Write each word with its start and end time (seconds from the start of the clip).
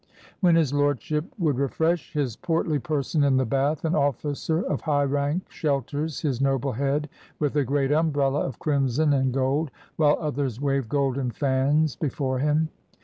When 0.39 0.55
his 0.55 0.73
lordship 0.73 1.25
would 1.37 1.59
refresh 1.59 2.13
his 2.13 2.35
portly 2.35 2.79
person 2.79 3.23
in 3.23 3.37
the 3.37 3.45
bath, 3.45 3.85
an 3.85 3.93
officer 3.93 4.63
of 4.63 4.81
high 4.81 5.03
rank 5.03 5.51
shelters 5.51 6.21
his 6.21 6.41
noble 6.41 6.71
head 6.71 7.07
with 7.37 7.55
a 7.55 7.63
great 7.63 7.91
umbrella 7.91 8.39
of 8.39 8.57
crimson 8.57 9.13
and 9.13 9.31
gold, 9.31 9.69
while 9.97 10.17
others 10.19 10.59
wave 10.59 10.89
golden 10.89 11.29
fans 11.29 11.95
before 11.95 12.39
him. 12.39 12.69